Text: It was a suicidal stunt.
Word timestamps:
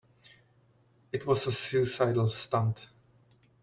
It 1.11 1.27
was 1.27 1.45
a 1.45 1.51
suicidal 1.51 2.27
stunt. 2.29 2.87